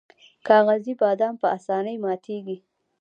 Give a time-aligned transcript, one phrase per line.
[0.47, 2.57] کاغذي بادام په اسانۍ ماتیږي.